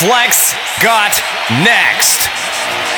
Flexx 0.00 0.54
got 0.82 1.12
next. 1.62 2.89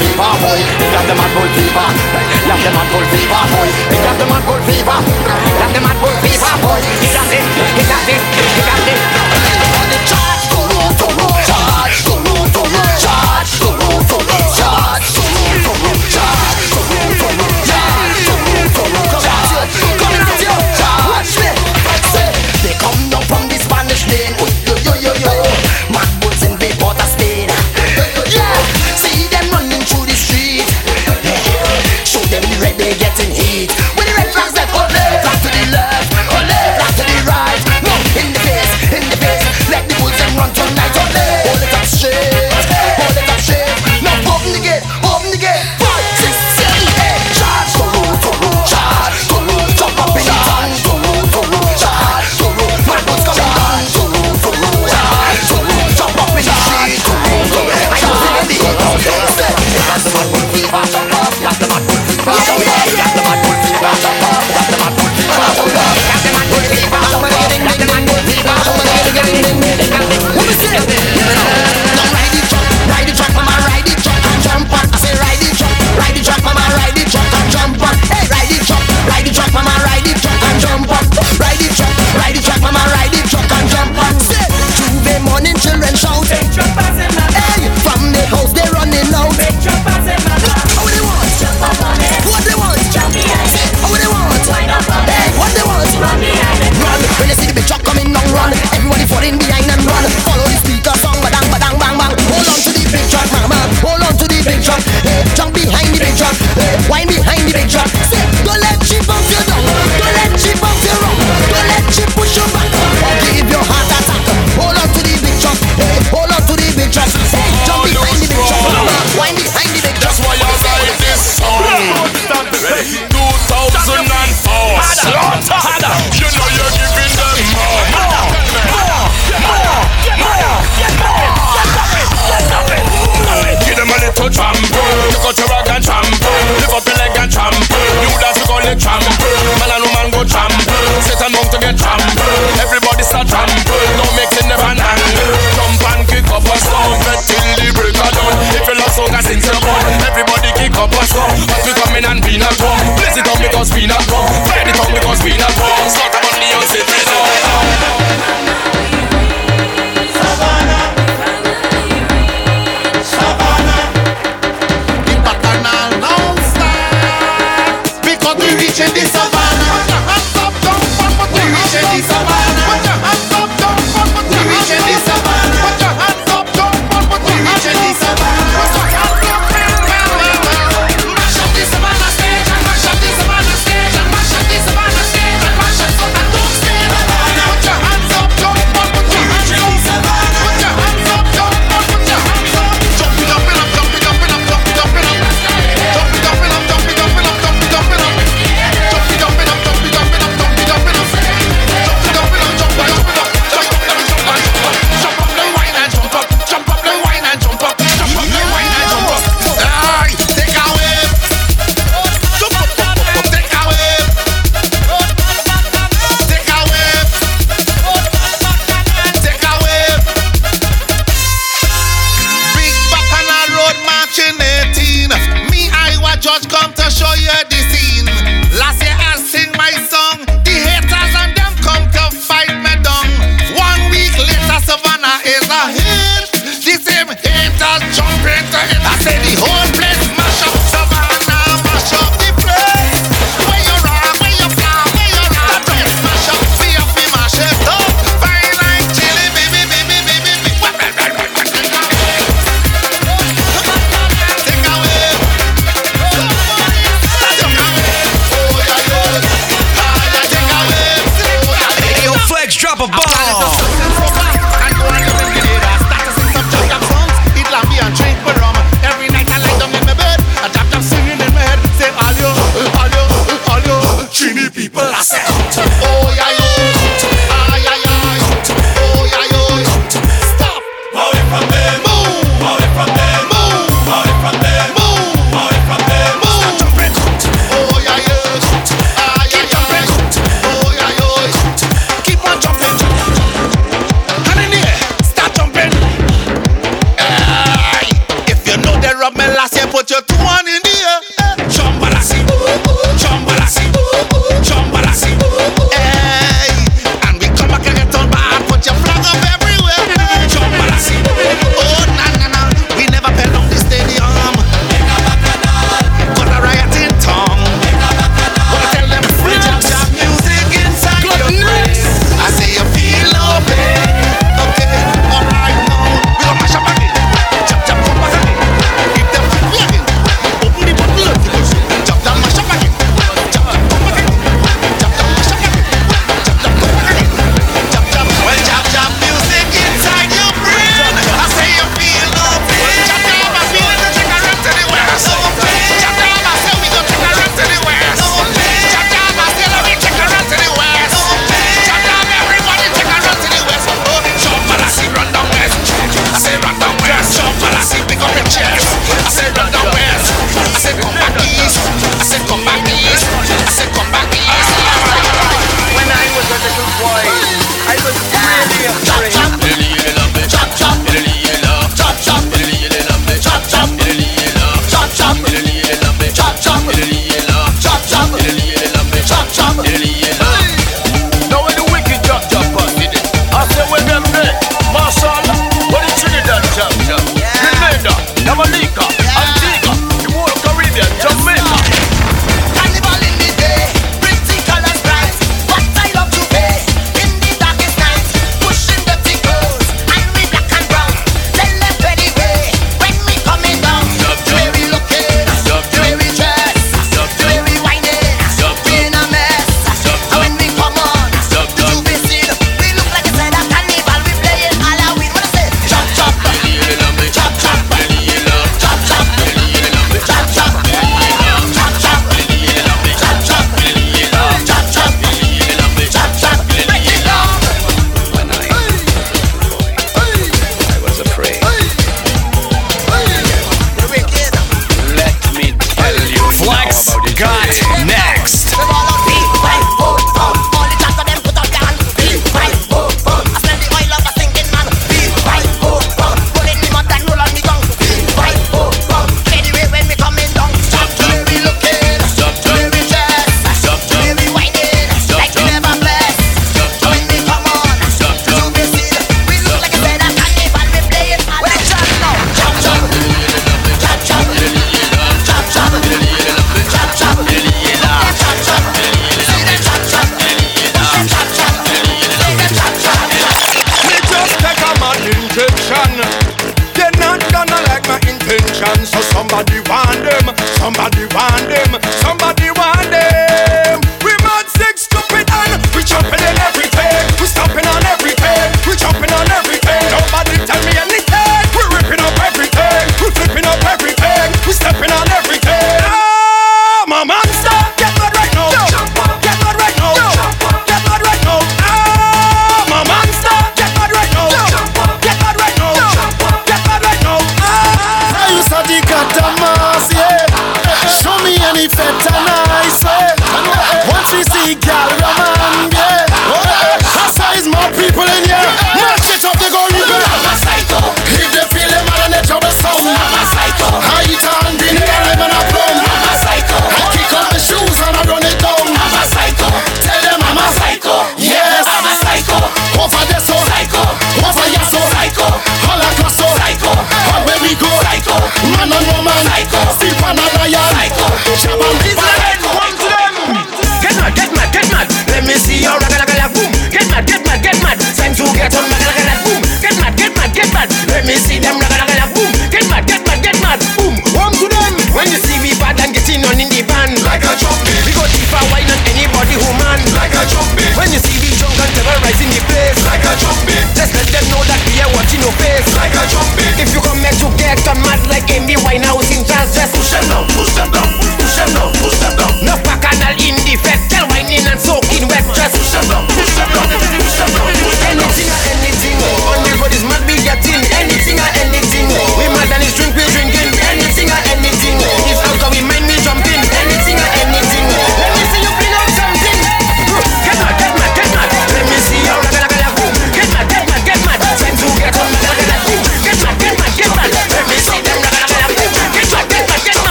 fever, 0.00 0.32
boy. 0.40 0.56
You 0.56 0.96
have 0.96 1.06
the 1.06 1.14
mad 1.14 1.30
bull 1.36 1.48
fever. 1.52 1.88
He 2.32 2.48
got 2.48 2.60
the 2.64 2.70
mad 2.72 2.88
bull 2.88 3.04
fever, 3.12 3.42
boy. 3.52 3.68
he 3.92 3.96
got 4.00 4.16
the 4.16 4.26
mad 4.26 4.42
bull 4.48 4.60
fever. 4.64 4.98
He 5.04 5.52
got 5.60 5.70
the 5.76 5.80
mad 5.84 5.96
bull 6.00 6.16
fever, 6.24 6.54
boy. 6.64 6.80
he 6.80 7.08
got 7.12 7.28
it. 7.28 7.44
He 7.76 7.84
got 7.84 8.08
it. 8.08 8.22
He 8.56 8.62
got 8.64 8.88
it. 8.88 10.29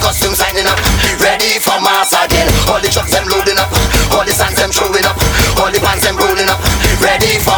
Costumes 0.00 0.38
signing 0.38 0.66
up, 0.66 0.78
ready 1.20 1.58
for 1.60 1.76
mass 1.82 2.12
again. 2.12 2.48
All 2.68 2.80
the 2.80 2.88
trucks 2.88 3.12
them 3.12 3.26
loading 3.28 3.58
up, 3.58 3.68
all 4.14 4.24
the 4.24 4.32
signs 4.32 4.56
them 4.56 4.72
showing 4.72 5.04
up, 5.04 5.16
all 5.60 5.70
the 5.70 5.80
pants 5.80 6.04
them 6.06 6.16
rolling 6.16 6.48
up, 6.48 6.60
ready 7.00 7.36
for 7.42 7.53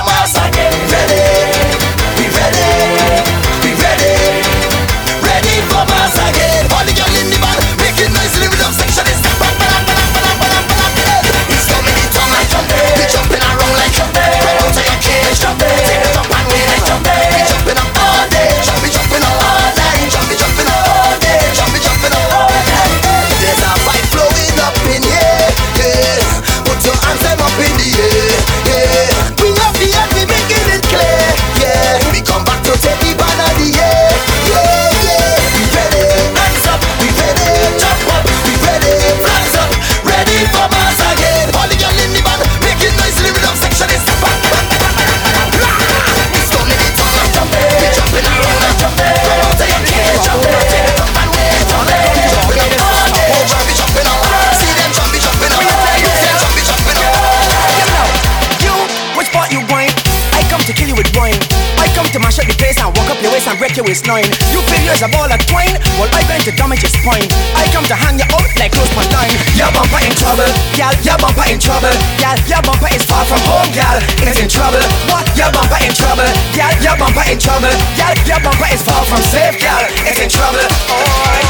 6'9 63.96 64.28
You 64.52 64.60
feel 64.68 64.82
you 64.84 64.92
as 64.92 65.00
a 65.00 65.08
ball 65.08 65.24
of 65.24 65.40
twine. 65.48 65.72
Well 65.96 66.10
I'm 66.12 66.26
going 66.28 66.44
to 66.44 66.52
damage 66.52 66.84
your 66.84 66.92
spine. 66.92 67.24
I 67.56 67.64
come 67.72 67.88
to 67.88 67.96
hang 67.96 68.20
you 68.20 68.28
out 68.28 68.44
like 68.60 68.76
close 68.76 68.92
my 68.92 69.08
line. 69.08 69.32
Your 69.56 69.72
bumper 69.72 70.00
in 70.04 70.12
trouble. 70.12 70.48
Gal, 70.76 70.92
your 71.00 71.16
bumper 71.16 71.48
in 71.48 71.56
trouble. 71.56 71.94
Gal, 72.20 72.36
your 72.44 72.60
bumper 72.60 72.92
is 72.92 73.04
far 73.08 73.24
from 73.24 73.40
home 73.48 73.72
Gal, 73.72 73.96
it's 74.20 74.36
in 74.36 74.52
trouble. 74.52 74.84
What? 75.08 75.24
Your 75.32 75.48
bumper 75.48 75.80
in 75.80 75.96
trouble. 75.96 76.28
Gal, 76.52 76.76
your 76.84 76.96
bumper 77.00 77.24
in 77.24 77.40
trouble. 77.40 77.72
Gal, 77.96 78.12
your 78.28 78.40
bumper 78.44 78.68
is 78.68 78.82
far 78.84 79.00
from 79.08 79.22
safe 79.24 79.56
Gal, 79.64 79.88
it's 80.04 80.20
in 80.20 80.28
trouble. 80.28 80.60
Alright. 80.92 81.48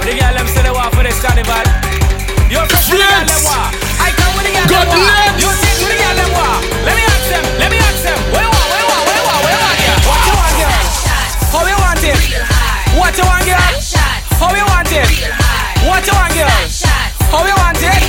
What 0.00 0.08
the 0.08 0.16
gal 0.16 0.32
them 0.32 0.48
say 0.48 0.64
they 0.64 0.72
want 0.72 0.88
for 0.96 1.04
this 1.04 1.20
carnival? 1.20 1.68
Yo, 2.48 2.64
Flexx! 2.64 3.44
I 4.00 4.08
come 4.16 4.32
with 4.40 4.48
the 4.48 4.56
Let 6.86 6.96
me 6.96 7.02
ask 7.04 7.28
them, 7.28 7.44
let 7.60 7.68
me 7.68 7.76
ask 7.76 8.00
them. 8.04 8.45
What 13.06 13.14
you 13.14 13.22
want, 13.22 13.46
girl? 13.46 13.54
How 14.34 14.50
you 14.50 14.66
want 14.66 14.90
it? 14.90 15.06
What 15.86 16.02
you 16.02 16.10
want, 16.10 16.34
girl? 16.34 16.50
How 17.30 17.46
you 17.46 17.54
want 17.54 17.78
it? 17.78 18.02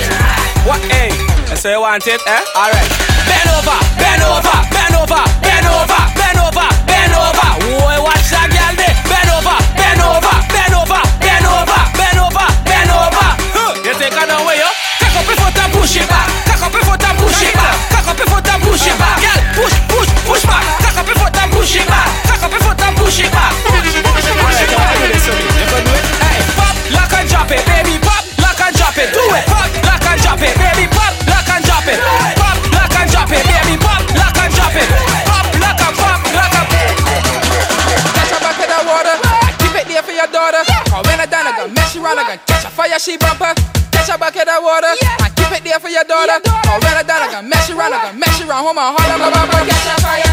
What? 0.65 0.81
Hey, 0.89 1.13
how 1.13 1.69
you 1.69 1.81
want 1.85 2.01
it, 2.09 2.17
eh? 2.25 2.41
All 2.57 2.65
right. 2.73 2.89
Bend 3.29 3.45
over, 3.45 3.77
bend 3.93 4.25
over, 4.25 4.57
bend 4.73 4.97
over, 4.97 5.21
bend 5.45 5.69
over, 5.69 6.01
bend 6.17 6.41
over, 6.41 6.65
bend 6.89 7.13
over. 7.13 7.49
Boy, 7.77 8.09
watch 8.09 8.25
that 8.33 8.49
girl 8.49 8.73
there. 8.73 8.97
Bend 9.05 9.29
over, 9.37 9.57
bend 9.77 10.01
over, 10.01 10.33
bend 10.49 10.73
over, 10.73 11.01
bend 11.21 11.45
over, 11.45 11.81
bend 11.93 12.17
over, 12.17 12.47
bend 12.65 12.89
over. 12.89 13.27
Huh. 13.53 13.77
You 13.85 13.93
take 14.01 14.17
her 14.17 14.25
down 14.25 14.49
where 14.49 14.57
you? 14.57 14.71
Cock 14.97 15.13
up 15.13 15.29
your 15.29 15.37
foot 15.37 15.61
and 15.61 15.71
push 15.77 15.93
it 15.93 16.09
back. 16.09 16.25
Cock 16.49 16.65
up 16.65 16.73
your 16.73 16.81
foot 16.89 17.05
and 17.05 17.17
push 17.21 17.45
it 17.45 17.53
back. 17.53 17.77
Cock 17.93 18.09
up 18.09 18.17
your 18.17 18.29
foot 18.33 18.49
and 18.49 18.61
push 18.65 18.89
it 18.89 18.97
back. 18.97 19.21
Girl, 19.21 19.39
push, 19.61 19.77
push, 19.93 20.09
push 20.25 20.43
back. 20.49 20.65
Cock 20.81 20.97
up 20.97 21.05
your 21.05 21.21
foot 21.21 21.37
and 21.37 21.53
push 21.53 21.77
it 21.77 21.85
back. 21.85 22.09
Cock 22.25 22.49
up 22.49 22.49
your 22.49 22.65
foot 22.65 22.81
and 22.81 22.97
push 22.97 23.21
it 23.21 23.29
back. 23.29 23.66
drop 28.97 29.05
it. 29.05 29.13
Do 29.13 29.25
it. 29.37 29.45
Pop, 29.45 29.69
lock 29.85 30.05
and 30.09 30.21
drop 30.21 30.41
it, 30.41 30.53
baby. 30.57 30.85
Pop, 30.89 31.13
lock 31.29 31.49
and 31.53 31.63
drop 31.65 31.85
it. 31.85 31.99
Pop, 32.01 32.57
lock 32.73 32.93
and 32.97 33.09
drop 33.11 33.29
it, 33.29 33.43
baby. 33.45 33.75
Pop, 33.77 34.01
lock 34.17 34.37
and 34.41 34.51
drop 34.53 34.73
it. 34.73 34.87
Pop, 35.29 35.45
lock 35.61 35.81
and 35.85 35.95
pop, 35.97 36.19
lock 36.33 36.53
and. 36.57 36.67
Catch 38.17 38.33
a 38.33 38.39
bucket 38.41 38.69
of 38.73 38.83
water. 38.89 39.15
Keep 39.61 39.75
it 39.77 39.85
there 39.87 40.01
for 40.03 40.13
your 40.17 40.29
daughter. 40.33 40.63
Cause 40.89 41.05
when 41.05 41.19
I 41.19 41.25
done, 41.29 41.45
I 41.45 41.53
gon' 41.57 41.73
mess 41.73 41.93
you 41.93 42.01
around. 42.01 42.19
I 42.19 42.37
catch 42.37 42.65
a 42.65 42.69
fire, 42.69 42.97
she 42.97 43.17
bumper. 43.17 43.53
Catch 43.93 44.09
a 44.09 44.17
bucket 44.17 44.49
of 44.49 44.63
water. 44.65 44.93
I 45.21 45.29
keep 45.35 45.51
it 45.53 45.63
there 45.63 45.79
for 45.79 45.89
your 45.89 46.03
daughter. 46.03 46.41
Cause 46.41 46.81
when 46.81 46.97
I 46.97 47.03
done, 47.03 47.21
I 47.21 47.31
gon' 47.31 47.49
mess 47.49 47.69
you 47.69 47.77
around. 47.77 47.93
I 47.93 48.09
gon' 48.09 48.19
mess 48.19 48.39
you 48.39 48.49
around. 48.49 48.63
Hold 48.65 48.75
my 48.75 48.89
heart, 48.97 49.09
I'm 49.13 49.21
a 49.21 49.29
bumper. 49.29 49.61
Catch 49.69 49.93
a 49.93 50.01
fire. 50.01 50.26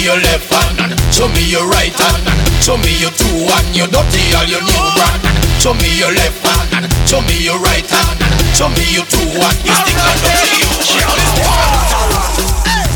me 0.00 0.06
your 0.06 0.16
left 0.16 0.48
hand, 0.48 0.96
show 1.12 1.28
me 1.28 1.44
your 1.50 1.68
right 1.68 1.92
hand, 1.92 2.24
show 2.62 2.76
me 2.76 2.96
your 3.00 3.10
two 3.12 3.26
and 3.28 3.76
your 3.76 3.88
dirty 3.88 4.22
all 4.32 4.48
your 4.48 4.62
new 4.64 4.84
brand. 4.96 5.20
Show 5.60 5.74
me 5.74 5.98
your 5.98 6.12
left 6.12 6.40
hand, 6.40 6.88
show 7.04 7.20
me 7.20 7.36
your 7.44 7.58
right 7.60 7.84
hand, 7.84 8.16
show 8.56 8.68
me 8.72 8.84
your 8.96 9.04
two 9.04 9.20
and 9.20 9.58
your 9.60 9.76
stick 9.76 10.00
and 10.00 10.20
dirty 10.24 10.50
you. 10.56 10.68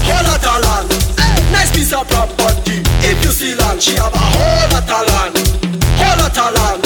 Whole 0.04 0.24
lot 0.24 0.44
of 0.48 0.58
land, 0.64 0.88
nice 1.52 1.70
piece 1.76 1.92
of 1.92 2.08
property. 2.08 2.80
If 3.04 3.20
you 3.24 3.32
see 3.32 3.54
land, 3.54 3.82
she 3.82 3.96
have 4.00 4.14
a 4.14 4.18
whole 4.18 4.68
lot 4.72 4.88
of 4.88 5.04
land, 5.04 5.36
whole 6.00 6.16
lot 6.16 6.38
of 6.40 6.50
land, 6.56 6.80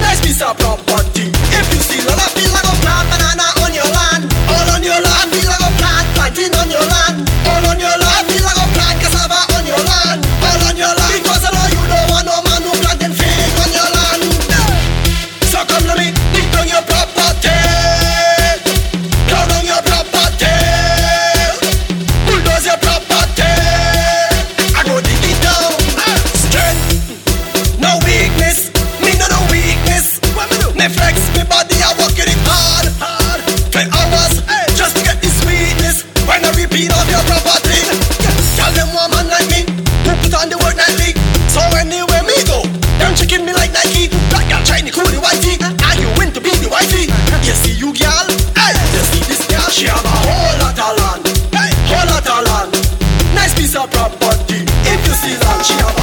nice 0.00 0.20
piece 0.24 0.40
of 0.40 0.56
property. 0.56 1.28
If 1.52 1.66
you 1.68 1.80
see 1.84 2.00
land, 2.08 2.20
I 2.20 2.28
feel 2.32 2.48
like 2.48 2.64
a 2.64 2.74
plant 2.80 3.06
banana 3.12 3.46
on 3.60 3.72
your 3.76 3.90
land, 3.92 4.24
all 4.48 4.68
on 4.72 4.82
your 4.82 5.00
land, 5.00 5.28
feel 5.36 5.48
like 5.52 5.64
a 5.68 5.70
plant 5.76 6.06
planting 6.16 6.54
on 6.56 6.68
your 6.72 6.86
land, 6.88 7.28
all 7.44 7.66
on 7.68 7.76
your 7.76 7.88
land. 7.88 7.99
If 53.82 55.06
you 55.06 55.14
see 55.14 55.36
that 55.36 55.64
she 55.64 55.72
a 55.72 55.99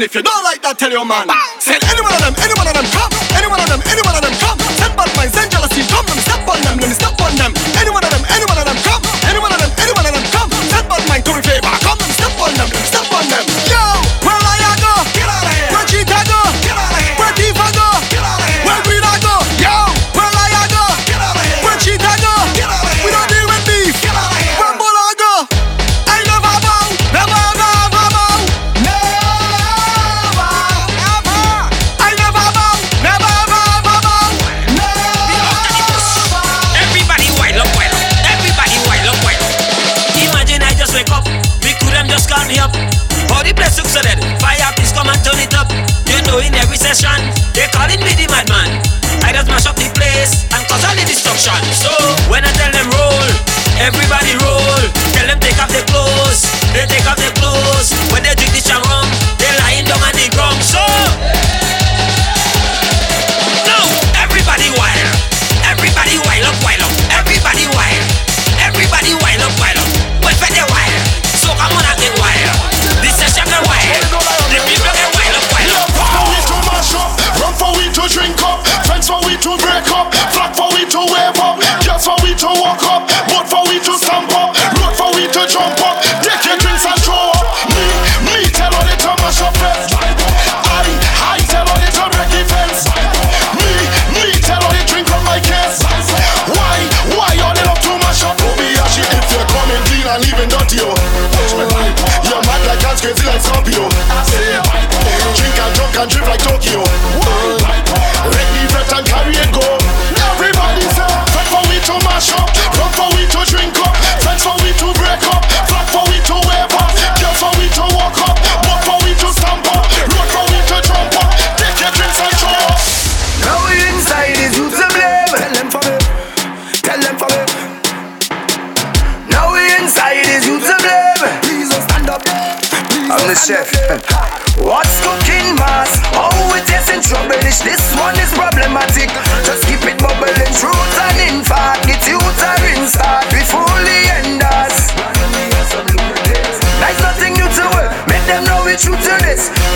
And 0.00 0.06
if 0.06 0.14
you 0.14 0.22
don't 0.22 0.44
like 0.44 0.62
that, 0.62 0.78
tell 0.78 0.90
your 0.90 1.04
man. 1.04 1.26
Bang. 1.28 1.59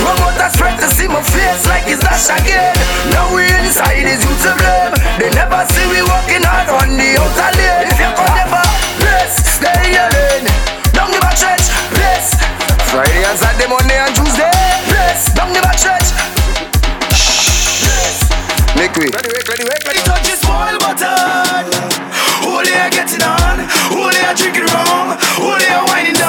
Promoter 0.03 0.49
spread 0.53 0.77
to 0.81 0.89
see 0.89 1.09
my 1.09 1.23
face 1.23 1.65
like 1.67 1.87
it's 1.87 2.01
dash 2.03 2.29
again. 2.31 2.75
Now 3.13 3.33
we 3.35 3.45
inside 3.63 4.07
is 4.07 4.21
you 4.25 4.35
to 4.45 4.51
blame. 4.59 4.95
They 5.19 5.31
never 5.33 5.65
see 5.73 5.87
we 5.89 6.01
walking 6.05 6.45
hard 6.45 6.69
on 6.69 6.97
the 6.97 7.09
outer 7.19 7.51
lane. 7.57 7.89
If 7.89 7.99
you 7.99 8.11
come 8.13 8.35
never, 8.35 8.65
let's 9.05 9.41
stay 9.45 9.95
your 9.95 10.09
lane. 10.13 10.47
Down 10.93 11.11
the 11.11 11.21
back 11.23 11.37
church, 11.39 11.67
let's. 11.99 12.37
Friday 12.91 13.25
and 13.25 13.39
Saturday, 13.39 13.69
Monday 13.71 13.99
and 13.99 14.15
Tuesday, 14.15 14.53
let's. 14.93 15.33
Down 15.33 15.51
the 15.55 15.63
back 15.63 15.79
church. 15.79 16.09
Make 18.77 18.95
way. 18.99 19.09
Ready, 19.09 19.31
wait, 19.31 19.47
ready, 19.49 19.65
wait, 19.65 19.83
ready. 19.87 20.01
Touch 20.03 20.27
the 20.27 20.35
spoil 20.37 20.79
button. 20.83 21.71
Who 22.43 22.61
they 22.67 22.77
are 22.77 22.91
getting 22.91 23.23
on? 23.23 23.63
Who 23.95 24.11
they 24.11 24.25
are 24.27 24.35
drinking 24.35 24.67
wrong? 24.75 25.17
Who 25.39 25.55
they 25.59 25.71
are 25.73 25.87
whining? 25.87 26.24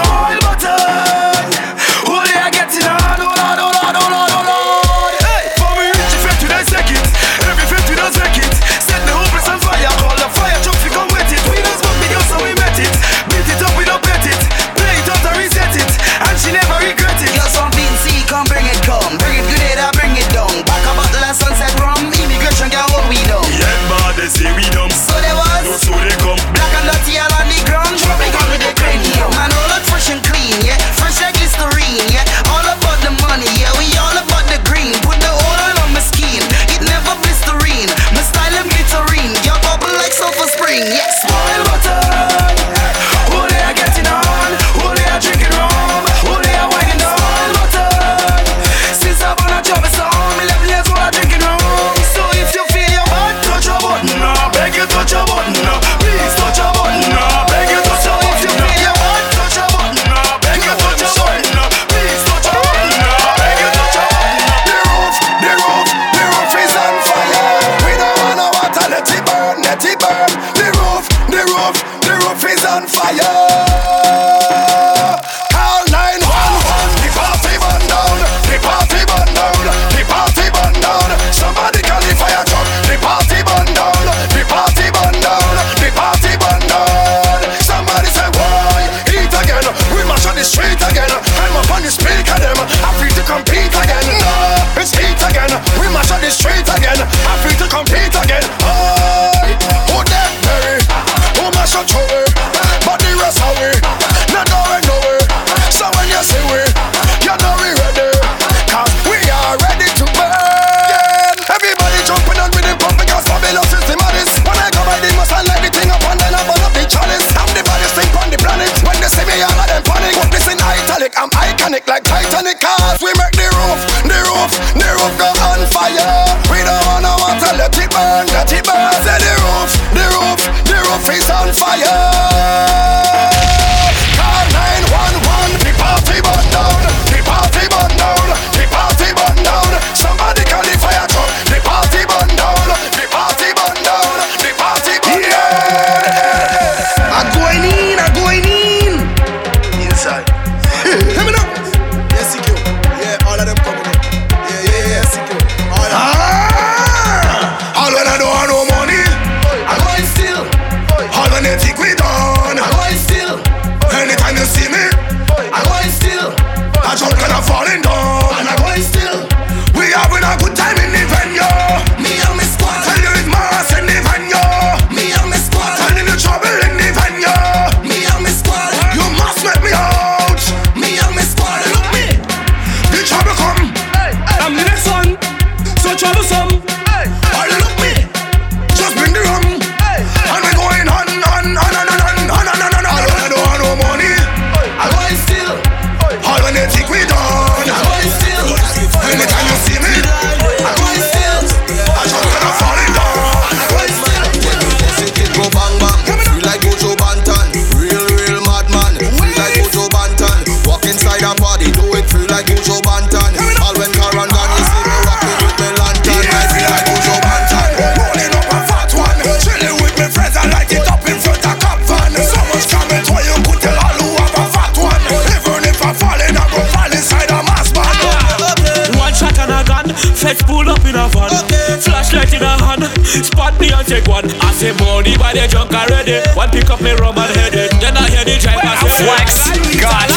take 233.85 234.07
one. 234.07 234.25
I 234.41 234.51
say 234.51 234.73
money 234.81 235.15
by 235.17 235.33
the 235.33 235.47
junk 235.47 235.73
already. 235.73 236.17
One 236.35 236.49
pick 236.49 236.69
up 236.69 236.81
me 236.81 236.91
rum 236.93 237.17
and 237.17 237.31
headed. 237.37 237.71
Then 237.79 237.95
I 237.97 238.09
hear 238.09 238.25
the 238.25 238.37
driver 238.41 238.73
say, 238.81 239.05
Flexx, 239.05 239.81
Got, 239.81 240.09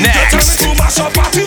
next. 0.00 1.45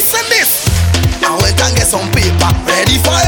Listen 0.00 0.24
this. 0.32 0.64
I 1.20 1.36
went 1.44 1.60
and 1.60 1.76
get 1.76 1.84
some 1.84 2.08
paper 2.16 2.48
ready 2.64 2.96
for 3.04 3.19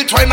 it 0.00 0.12
when 0.12 0.29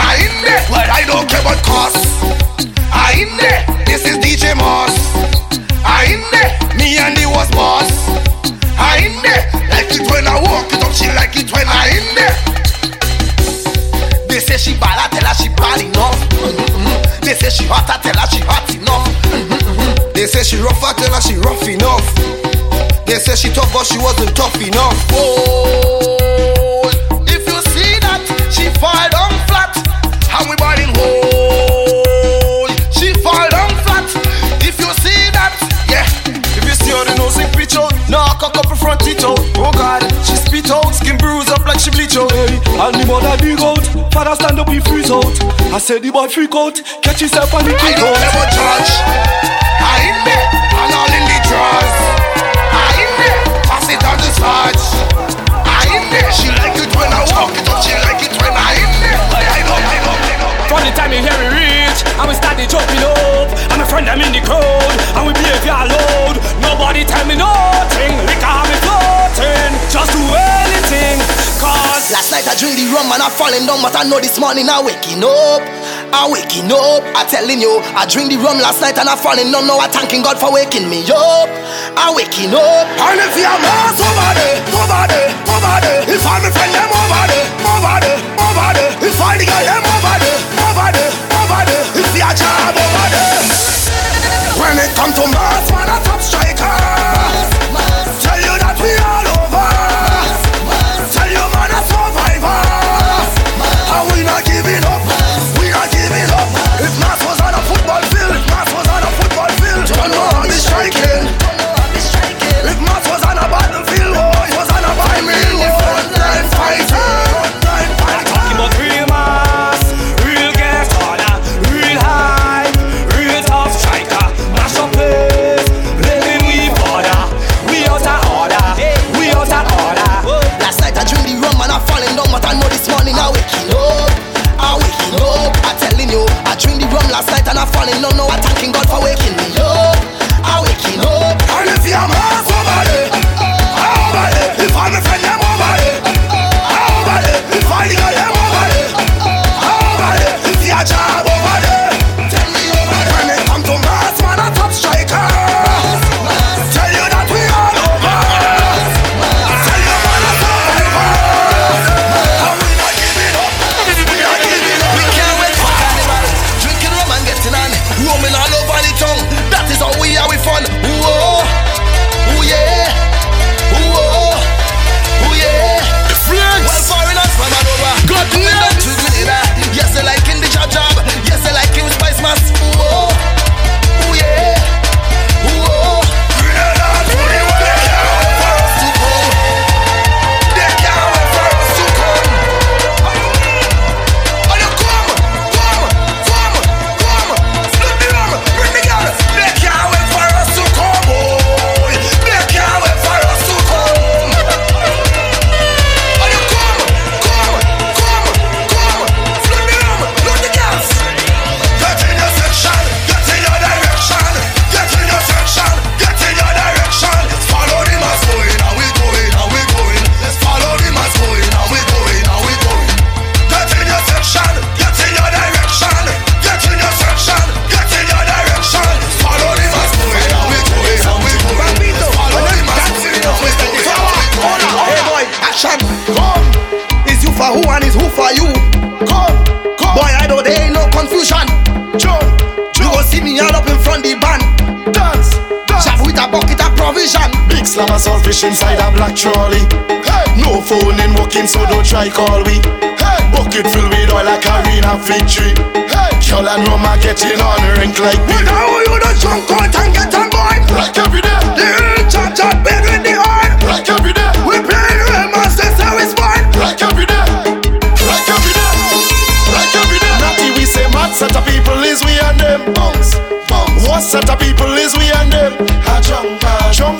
say 45.88 46.04
the 46.04 46.12
boy 46.12 46.28
freak 46.28 46.52
out, 46.52 46.76
catch 47.00 47.24
himself 47.24 47.48
and 47.56 47.64
he 47.64 47.72
kick 47.80 47.96
out. 48.04 48.20
Never 48.20 48.44
judge. 48.52 48.92
I 49.80 50.04
in 50.04 50.20
there, 50.28 50.48
and 50.84 50.92
all 50.92 51.08
in 51.08 51.24
the 51.24 51.38
drawers. 51.48 51.96
I 52.76 52.92
in 53.00 53.12
there, 53.16 53.40
pass 53.64 53.88
it 53.88 54.04
on 54.04 54.20
the 54.20 54.28
touch. 54.36 54.84
I 55.64 55.88
in 55.96 56.04
there, 56.12 56.28
she 56.36 56.52
like 56.60 56.76
it 56.76 56.92
when 56.92 57.08
I 57.08 57.24
walk 57.32 57.56
it 57.56 57.64
up, 57.72 57.80
she 57.80 57.96
like 58.04 58.20
it 58.20 58.36
when 58.36 58.52
I 58.52 58.76
in 58.84 58.92
there. 59.00 59.16
I 59.16 59.64
know, 59.64 59.80
I 59.80 59.98
know, 60.04 60.16
I 60.28 60.36
know. 60.44 60.52
From 60.68 60.84
the 60.84 60.92
time 60.92 61.16
you 61.16 61.24
hear 61.24 61.40
it 61.40 61.56
reach, 61.56 62.04
I 62.20 62.28
we 62.28 62.36
start 62.36 62.60
the 62.60 62.68
jumping 62.68 63.08
up. 63.08 63.48
I'm 63.72 63.80
a 63.80 63.88
friend, 63.88 64.12
I'm 64.12 64.20
in 64.20 64.36
the 64.36 64.44
crowd, 64.44 64.92
and 65.16 65.24
we 65.24 65.32
behave 65.40 65.72
all 65.72 65.88
loud. 65.88 66.36
Nobody 66.60 67.08
tell 67.08 67.24
me 67.24 67.40
nothing. 67.40 68.27
Last 72.08 72.32
night 72.32 72.48
I 72.48 72.56
drink 72.56 72.80
the 72.80 72.88
rum 72.96 73.12
and 73.12 73.20
I 73.20 73.28
falling 73.28 73.68
down, 73.68 73.84
but 73.84 73.92
I 73.92 74.08
know 74.08 74.16
this 74.24 74.40
morning 74.40 74.72
I 74.72 74.80
waking 74.80 75.20
up. 75.20 75.60
I 76.16 76.24
waking 76.32 76.72
up. 76.72 77.04
I 77.12 77.28
telling 77.28 77.60
you, 77.60 77.84
I 78.00 78.08
drink 78.08 78.32
the 78.32 78.40
rum 78.40 78.64
last 78.64 78.80
night 78.80 78.96
and 78.96 79.12
I 79.12 79.20
falling 79.20 79.52
down. 79.52 79.68
Now 79.68 79.76
I 79.84 79.92
thanking 79.92 80.24
God 80.24 80.40
for 80.40 80.48
waking 80.48 80.88
me 80.88 81.04
up. 81.12 81.52
I 82.00 82.08
waking 82.16 82.56
up. 82.56 82.88
And 83.12 83.20
if 83.20 83.36
you're 83.36 83.60
mad 83.60 84.00
over 84.00 84.32
there, 84.40 84.56
over 84.72 85.04
there, 85.12 85.30
over 85.52 85.78
there. 85.84 86.02
If 86.08 86.24
I'm 86.24 86.48
a 86.48 86.50
friend 86.56 86.72
them 86.72 86.92
over 86.96 87.24
there, 87.28 87.48
over 87.76 87.98
there, 88.00 88.20
over 88.40 88.70
there. 88.72 88.92
If 89.04 89.20
I 89.20 89.36
the 89.36 89.44
girl 89.44 89.66
them 89.68 89.84
over 89.84 90.16
there, 90.24 90.40
over 90.64 90.90
there, 90.96 91.12
over 91.12 91.62
there. 91.68 91.84
If 91.92 92.08
you're 92.16 92.24
a 92.24 92.32
job 92.32 92.72
over 92.72 93.08
there. 93.12 93.44
When 94.56 94.80
it 94.80 94.96
come 94.96 95.12
to 95.12 95.28
mass, 95.28 95.68
man, 95.76 95.92
I 95.92 96.17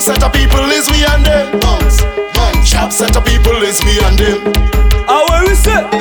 set 0.08 0.24
of 0.24 0.32
people 0.32 0.64
is 0.70 0.88
me 0.90 1.04
and 1.04 1.22
them. 1.22 1.60
Bounce, 1.60 2.02
bounce. 2.34 2.66
Sharp 2.66 2.92
set 2.92 3.14
of 3.14 3.26
people 3.26 3.62
is 3.62 3.84
me 3.84 3.98
and 4.04 4.18
them. 4.18 4.54
How 5.06 5.26
we 5.46 5.54
say? 5.54 5.97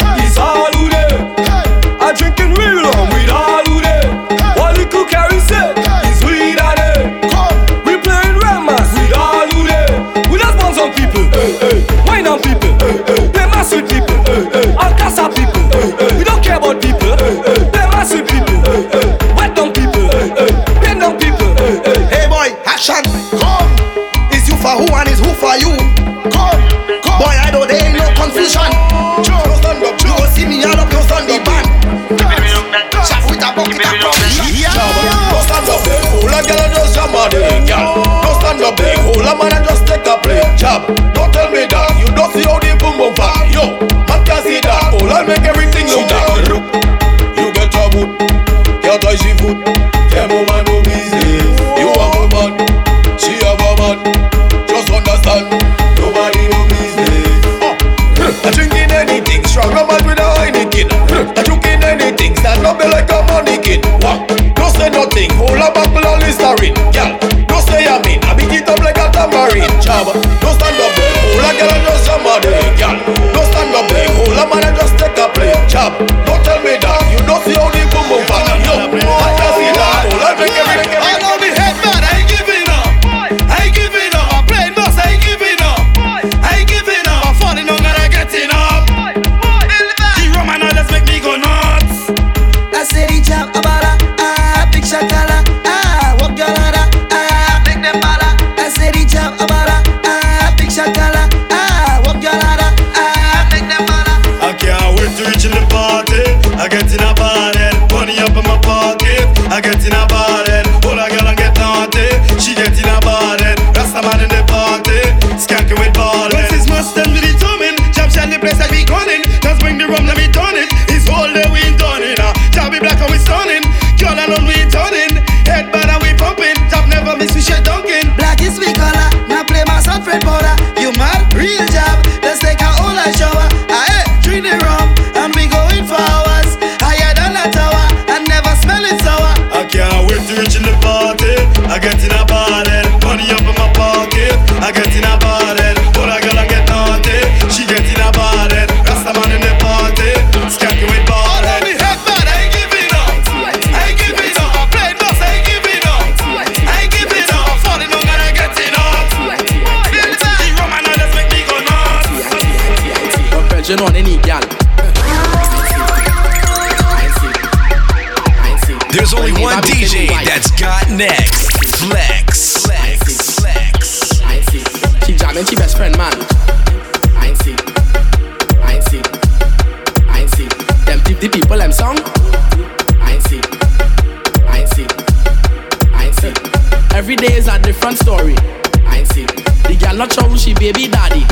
baby 190.74 190.92
daddy. 190.92 191.24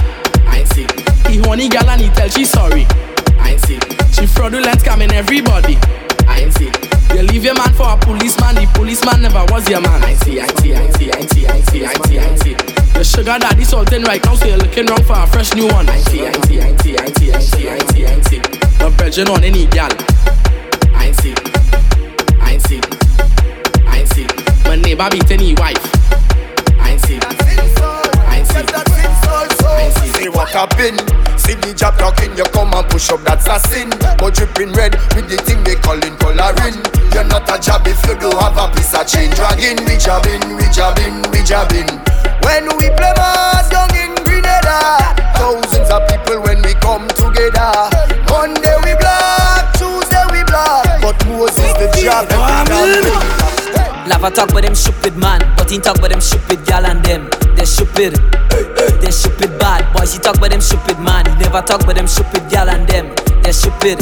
I 0.47 0.59
ain't 0.59 0.69
sick. 0.69 0.91
He 1.27 1.37
horny 1.37 1.67
gal 1.67 1.89
and 1.89 1.99
he 1.99 2.09
tell 2.09 2.29
she 2.29 2.45
sorry. 2.45 2.85
I 3.39 3.51
ain't 3.51 3.61
sick. 3.61 3.83
She 4.13 4.25
fraudulent 4.27 4.83
coming 4.83 5.11
everybody. 5.11 5.77
I 6.27 6.41
ain't 6.41 6.53
sick. 6.53 6.73
You 7.13 7.23
leave 7.23 7.43
your 7.43 7.55
man 7.55 7.73
for 7.73 7.89
a 7.89 7.97
policeman, 7.97 8.55
the 8.55 8.67
policeman 8.73 9.21
never 9.21 9.43
was 9.51 9.67
your 9.69 9.81
man. 9.81 10.03
I 10.03 10.11
ain't 10.11 10.19
see, 10.19 10.39
I 10.39 10.45
ain't 10.45 10.59
see, 10.59 10.73
I 10.73 10.81
ain't 10.81 10.95
see, 10.95 11.11
I 11.11 11.17
ain't 11.17 11.29
see, 11.31 11.47
I 11.47 11.55
ain't 11.55 11.67
see, 11.67 11.85
I 11.85 11.91
ain't 11.91 12.05
see, 12.05 12.19
I 12.19 12.23
ain't 12.23 12.39
see. 12.39 12.53
The 12.95 13.03
sugar 13.03 13.37
daddy's 13.39 13.69
salting 13.69 14.03
right 14.03 14.23
now, 14.23 14.35
so 14.35 14.45
you're 14.45 14.57
looking 14.57 14.85
wrong 14.85 15.03
for 15.03 15.19
a 15.19 15.27
fresh 15.27 15.53
new 15.53 15.67
one. 15.67 15.89
I 15.89 15.95
ain't 15.95 16.07
see, 16.07 16.21
I 16.23 16.27
ain't 16.27 16.45
see, 16.45 16.59
I 16.59 16.67
ain't 16.67 16.81
see, 16.81 16.97
I 16.97 17.03
ain't 17.03 17.17
see, 17.17 17.31
I 17.31 17.35
ain't 17.35 17.43
see, 17.43 17.67
I 17.67 17.75
ain't 17.75 17.89
see, 17.91 18.05
I 18.05 18.11
ain't 18.11 18.25
see. 18.25 18.39
The 18.39 18.95
Belgian 18.97 19.27
on 19.27 19.43
any 19.43 19.65
gal. 19.67 19.91
I 20.95 21.07
ain't 21.07 21.19
see, 21.19 21.35
I 22.39 22.51
ain't 22.53 22.67
see, 22.67 22.81
I 23.85 23.99
ain't 23.99 24.09
see. 24.09 24.27
My 24.63 24.75
neighbor 24.75 25.09
beating 25.11 25.39
any 25.39 25.55
wife. 25.55 25.94
money 30.25 30.37
walker 30.37 30.67
bin. 30.77 30.97
See 31.37 31.53
the 31.55 31.73
job 31.73 31.97
talking, 31.97 32.35
you 32.37 32.45
come 32.53 32.73
and 32.73 32.87
push 32.89 33.09
up, 33.09 33.21
that's 33.21 33.47
a 33.47 33.59
sin. 33.59 33.89
But 34.17 34.33
dripping 34.33 34.73
red 34.73 34.95
with 35.15 35.29
the 35.29 35.37
thing 35.37 35.63
they 35.63 35.75
calling 35.75 36.15
coloring. 36.17 36.77
You're 37.13 37.27
not 37.27 37.47
a 37.49 37.59
job 37.61 37.87
if 37.87 37.99
you 38.07 38.15
do 38.17 38.29
have 38.37 38.57
a 38.57 38.71
piece 38.73 38.93
of 38.93 39.07
change. 39.07 39.35
Dragging, 39.35 39.83
we 39.85 39.97
jobbing, 39.97 40.41
we 40.57 40.65
jobbing, 40.73 41.21
we 41.31 41.43
jobbing. 41.43 41.87
When 42.43 42.65
we 42.77 42.89
play 42.95 43.13
mass 43.17 43.69
down 43.69 43.91
in 43.95 44.13
Grenada, 44.25 45.13
thousands 45.37 45.89
of 45.89 46.01
people 46.09 46.41
when 46.41 46.61
we 46.63 46.73
come 46.81 47.07
together. 47.13 47.71
Monday 48.29 48.75
we 48.83 48.93
block, 48.97 49.73
Tuesday 49.77 50.25
we 50.31 50.41
block, 50.49 50.85
but 51.01 51.17
Moses 51.27 51.71
the 51.77 51.87
job 52.01 52.25
every 52.29 53.35
Lava 54.09 54.29
talk 54.29 54.53
but 54.53 54.63
them 54.63 54.75
stupid 54.75 55.17
man 55.17 55.41
But 55.57 55.71
he 55.71 55.79
talk 55.79 55.99
but 55.99 56.11
them 56.11 56.21
stupid 56.21 56.63
gal 56.65 56.85
and 56.85 57.03
them 57.03 57.27
They 57.55 57.65
stupid 57.65 58.17
hey. 58.51 58.64
They 59.05 59.11
stupid 59.11 59.59
bad 59.59 59.85
boys, 59.93 60.13
She 60.13 60.19
talk 60.19 60.37
about 60.37 60.49
them 60.49 60.61
stupid 60.61 60.97
man. 60.97 61.25
Never 61.37 61.61
talk 61.61 61.83
about 61.83 61.93
them 61.93 62.07
stupid 62.07 62.49
gal 62.49 62.67
and 62.67 62.89
them. 62.89 63.13
They 63.45 63.51
stupid, 63.51 64.01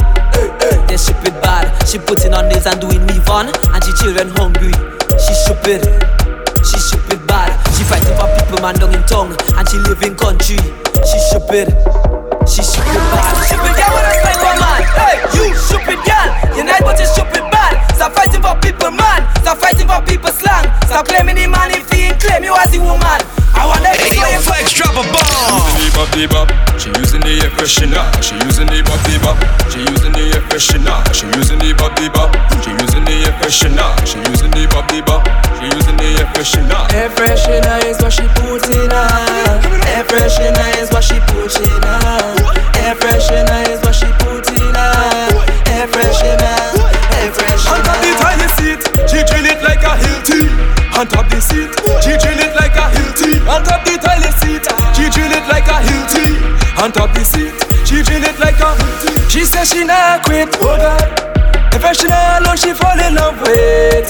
they 0.87 0.95
stupid 0.95 1.35
bad. 1.43 1.67
She 1.85 1.99
putting 1.99 2.33
on 2.33 2.47
this 2.47 2.65
and 2.65 2.79
doing 2.79 3.05
me 3.05 3.19
on, 3.27 3.51
and 3.51 3.83
she 3.83 3.91
children 3.99 4.31
hungry. 4.39 4.71
She 5.19 5.33
stupid, 5.43 5.83
she 6.63 6.79
stupid 6.79 7.19
bad. 7.27 7.51
She 7.75 7.83
fighting 7.83 8.15
for 8.15 8.31
people 8.31 8.63
man 8.63 8.79
down 8.79 8.95
in 8.95 9.03
tongue. 9.03 9.35
and 9.59 9.67
she 9.67 9.75
live 9.83 10.01
in 10.07 10.15
country. 10.15 10.55
She 11.03 11.19
stupid, 11.27 11.67
she 12.47 12.63
stupid 12.63 13.03
bad. 13.11 13.35
Stupid 13.43 13.75
gal, 13.75 13.91
what 13.91 14.07
I 14.07 14.15
say 14.23 14.35
man? 14.39 14.81
Hey, 14.95 15.15
you 15.35 15.51
stupid 15.51 15.99
girl. 16.07 16.55
you 16.55 16.63
not 16.63 16.79
but 16.79 16.95
a 16.95 17.05
stupid. 17.05 17.52
Stop 17.95 18.13
fighting 18.13 18.41
for 18.41 18.55
people, 18.59 18.91
man. 18.91 19.21
Stop 19.41 19.57
fighting 19.57 19.87
for 19.87 20.01
people 20.03 20.31
slang. 20.31 20.65
Stop 20.85 21.07
claiming 21.07 21.35
the 21.35 21.47
man 21.47 21.71
if 21.71 21.89
he 21.91 22.09
ain't 22.09 22.19
claim 22.19 22.43
you 22.43 22.55
as 22.55 22.73
a 22.75 22.79
woman. 22.81 23.21
I 23.53 23.69
want 23.69 23.85
to 23.85 23.93
see 24.09 24.17
your 24.17 24.41
flex 24.41 24.73
drop 24.73 24.97
a 24.97 25.03
bomb. 25.05 25.61
She 25.77 25.85
using 25.93 26.17
the 26.17 26.25
bop, 26.27 26.49
She 26.81 26.89
air 26.89 27.53
freshener. 27.53 28.03
She 28.19 28.33
using 28.43 28.67
the 28.67 28.81
bop, 28.81 28.99
bop. 29.21 29.37
She 29.69 29.79
using 29.85 30.11
the 30.11 30.23
air 30.33 30.43
freshener. 30.49 30.97
She 31.13 31.25
using 31.37 31.59
the 31.61 31.71
bop, 31.77 31.93
bop. 32.13 32.33
She 32.65 32.71
using 32.81 33.05
the 33.05 33.13
air 33.29 33.33
freshener. 33.39 33.89
She 34.09 34.17
using 34.25 34.51
the 34.51 34.65
bop, 34.73 34.89
bop. 35.05 35.21
She 35.61 35.69
using 35.69 35.97
the 35.97 36.07
air 36.17 36.27
freshener. 36.33 36.81
Air 36.97 37.09
freshener 37.13 37.77
is 37.85 38.01
what 38.01 38.13
she 38.13 38.25
puts 38.41 38.67
in 38.73 38.89
her. 38.89 39.53
Air 39.93 40.03
freshener 40.09 40.81
is 40.81 40.89
what 40.89 41.03
she 41.03 41.19
puts 41.29 41.61
in 41.61 41.81
her. 41.85 42.19
Air 42.81 42.95
freshener 42.95 43.69
is 43.69 43.82
on 51.03 51.09
top 51.09 51.27
the 51.27 51.41
seat. 51.41 51.67
She 51.99 52.15
drill 52.15 52.39
it 52.39 52.55
like 52.55 52.79
a 52.79 52.87
Hilti. 52.95 53.43
On 53.43 53.59
top 53.59 53.83
the 53.83 53.99
toilet 53.99 54.31
seat. 54.39 54.63
She 54.95 55.11
drill 55.11 55.35
it 55.35 55.43
like 55.51 55.67
a 55.67 55.83
Hilti. 55.83 56.39
On 56.79 56.91
top 56.95 57.11
the 57.11 57.23
seat. 57.27 57.51
She 57.83 57.99
drill 57.99 58.23
it 58.23 58.39
like 58.39 58.55
a 58.63 58.71
Hilti. 58.71 59.11
She 59.27 59.43
says 59.43 59.67
she 59.67 59.83
not 59.83 60.23
quit. 60.23 60.47
Oh 60.63 60.79
God. 60.79 61.03
If 61.75 61.83
she 61.99 62.07
not 62.07 62.39
alone, 62.39 62.55
she 62.55 62.71
fall 62.71 62.95
in 62.95 63.15
love 63.19 63.35
with. 63.43 64.07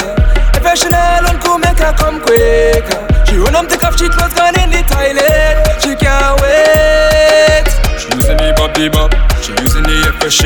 If 0.54 0.66
she 0.78 0.90
not 0.94 1.26
alone, 1.26 1.42
could 1.42 1.58
make 1.66 1.82
her 1.82 1.98
come 1.98 2.22
quicker. 2.22 3.02
She 3.26 3.42
run 3.42 3.58
up 3.58 3.66
the 3.66 3.78
cup, 3.82 3.98
she 3.98 4.06
clothes 4.14 4.38
gone 4.38 4.54
in 4.62 4.70
the 4.70 4.86
toilet. 4.86 5.82
She 5.82 5.98
can't 5.98 6.38
wait. 6.46 7.66
She 7.98 8.06
using 8.14 8.38
the 8.38 8.54
body 8.54 8.94
bop. 8.94 9.10
She 9.42 9.50
using 9.66 9.82
the 9.82 9.98
air. 10.06 10.30
She 10.30 10.46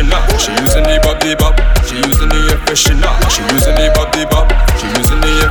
using 0.63 0.87
the 0.87 0.95
body 1.03 1.35
bop. 1.35 1.59
She 1.83 1.99
using 1.99 2.31
the 2.31 2.39
air. 2.55 2.75
She 2.79 2.95
using 3.51 3.75
the 3.75 3.91
body 3.91 4.23
bop. 4.31 4.47
She 4.79 4.87
using 4.95 5.19
the 5.19 5.27
air. 5.43 5.47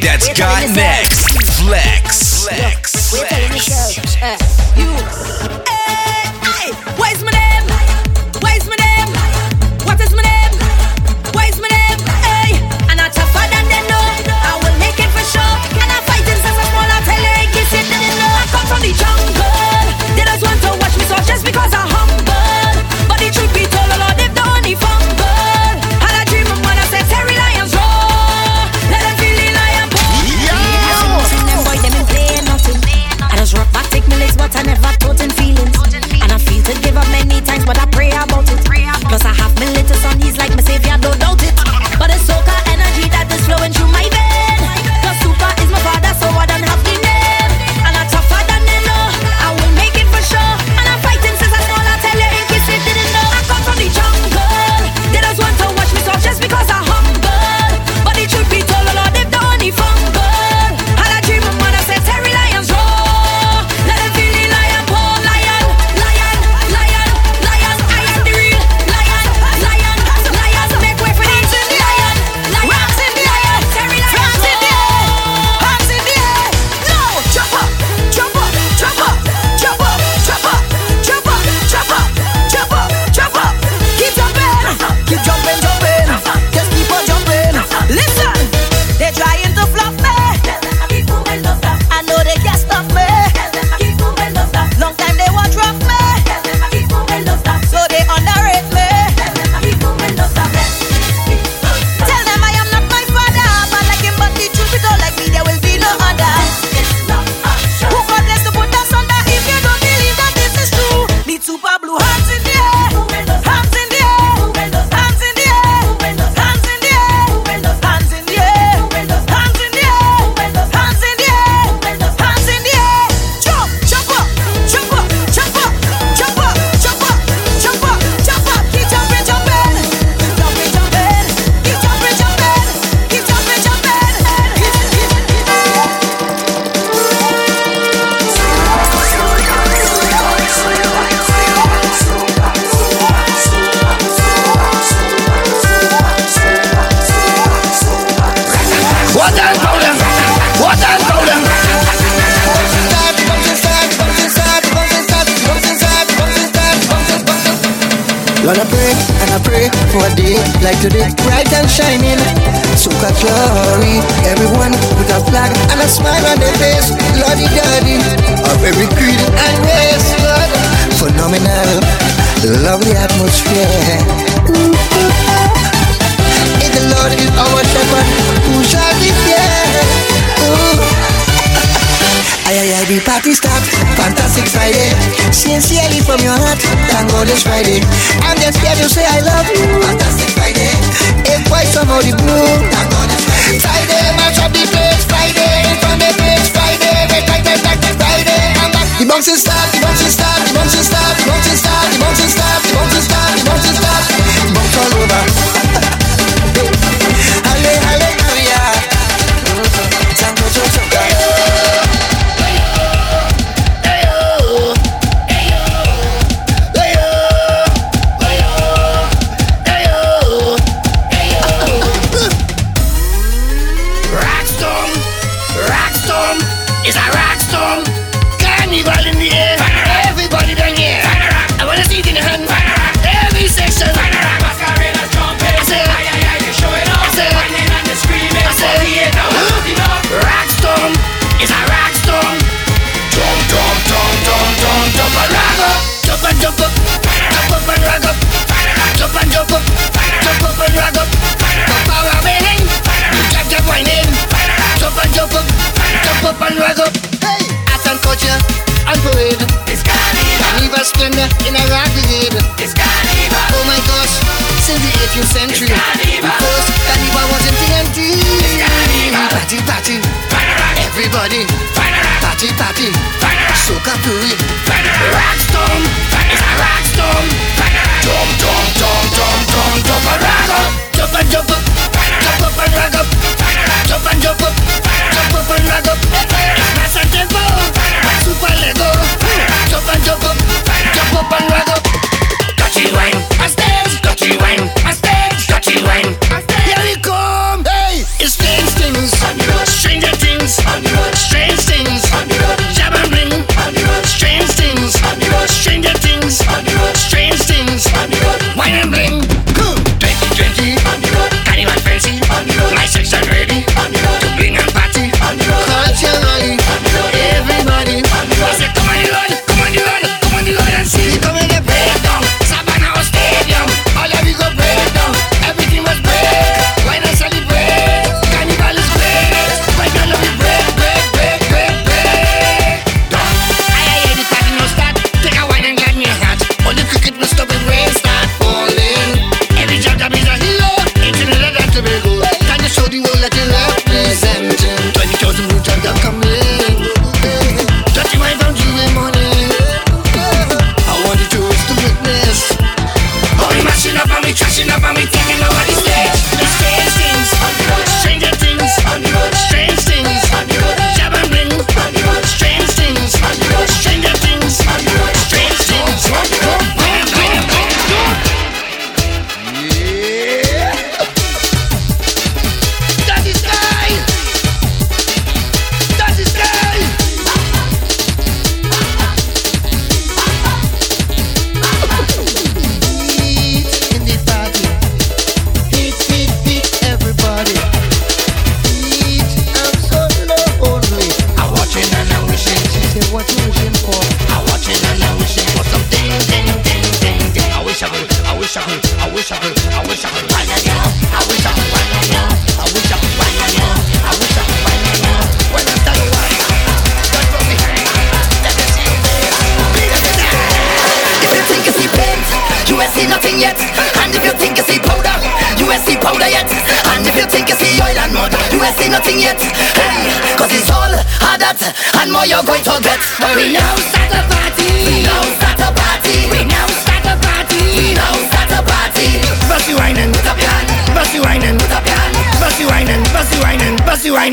that's 0.00 0.28
got 0.38 0.68
next. 0.74 1.26
Flexx. 1.60 2.48
Flexx. 2.48 3.12
Flexx. 3.12 3.98
Flexx. 4.16 4.67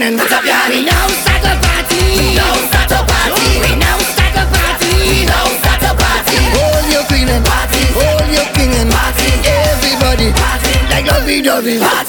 einen 0.02 0.20
Zabiani 0.20 0.82
No 0.82 1.08
Soccer 1.24 1.56
Party. 1.64 2.36
No 2.36 2.48
Soccer 2.72 3.04
Party. 3.08 3.48
We 3.62 3.76
No 3.80 3.94
Soccer 4.16 4.48
Party. 4.52 5.26
No 5.26 5.40
Soccer 5.64 5.96
Party. 5.96 6.38
Hold 6.56 6.92
your 6.92 7.04
queen 7.06 7.30
and 7.30 7.46
party. 7.46 7.84
Hold 7.96 8.28
your 8.34 8.46
king 8.54 8.74
and 8.76 8.92
party. 8.92 9.32
Everybody. 9.72 10.32
Party. 10.34 10.74
Like 10.90 11.08
lovey-dovey. 11.08 11.80
Party. 11.80 12.05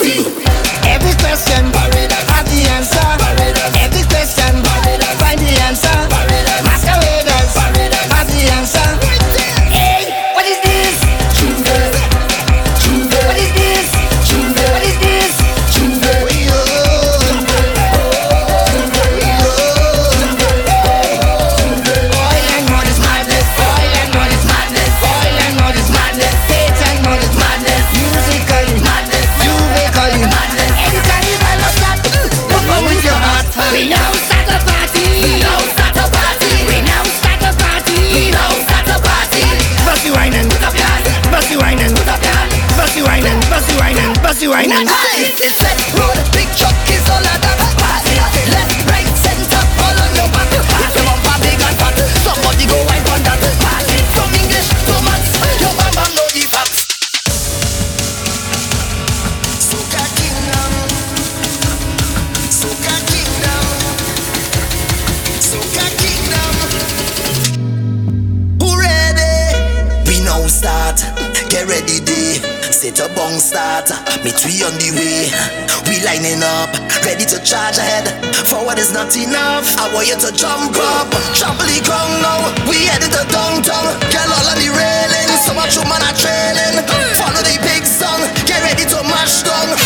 Ready 89.24 89.85